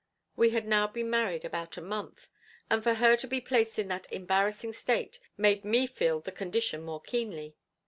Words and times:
We 0.35 0.49
had 0.49 0.65
now 0.67 0.87
been 0.87 1.11
married 1.11 1.45
about 1.45 1.77
a 1.77 1.79
month, 1.81 2.27
and 2.71 2.81
for 2.81 2.95
her 2.95 3.15
to 3.17 3.27
be 3.27 3.39
placed 3.39 3.77
in 3.77 3.87
that 3.89 4.11
embarrassing 4.11 4.73
state 4.73 5.19
made 5.37 5.63
me 5.63 5.85
feel 5.85 6.21
the 6.21 6.31
condition 6.31 6.81
more 6.81 7.01
keenly. 7.01 7.55